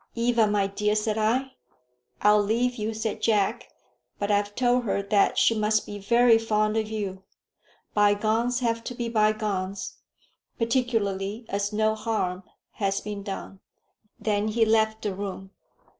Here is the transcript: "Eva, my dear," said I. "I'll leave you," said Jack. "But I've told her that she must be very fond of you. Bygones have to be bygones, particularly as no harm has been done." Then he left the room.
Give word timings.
"Eva, 0.15 0.47
my 0.47 0.65
dear," 0.65 0.95
said 0.95 1.15
I. 1.15 1.51
"I'll 2.23 2.41
leave 2.41 2.73
you," 2.77 2.91
said 2.91 3.21
Jack. 3.21 3.67
"But 4.17 4.31
I've 4.31 4.55
told 4.55 4.85
her 4.85 5.03
that 5.03 5.37
she 5.37 5.53
must 5.53 5.85
be 5.85 5.99
very 5.99 6.39
fond 6.39 6.75
of 6.75 6.89
you. 6.89 7.21
Bygones 7.93 8.61
have 8.61 8.83
to 8.85 8.95
be 8.95 9.09
bygones, 9.09 9.97
particularly 10.57 11.45
as 11.49 11.71
no 11.71 11.93
harm 11.93 12.41
has 12.71 12.99
been 12.99 13.21
done." 13.21 13.59
Then 14.19 14.47
he 14.47 14.65
left 14.65 15.03
the 15.03 15.13
room. 15.13 15.51